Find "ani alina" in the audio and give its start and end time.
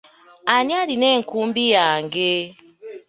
0.53-1.07